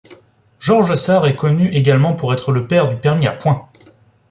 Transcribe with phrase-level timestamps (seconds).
[0.59, 3.69] Georges Sarre est connu également pour être le père du permis à points.